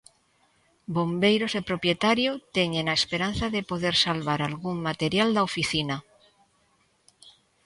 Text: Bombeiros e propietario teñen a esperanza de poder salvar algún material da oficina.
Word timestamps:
Bombeiros 0.97 1.51
e 1.59 1.61
propietario 1.69 2.31
teñen 2.57 2.85
a 2.87 2.97
esperanza 2.99 3.45
de 3.55 3.61
poder 3.71 3.95
salvar 4.05 4.39
algún 4.41 4.77
material 4.87 5.29
da 5.33 5.45
oficina. 5.49 5.97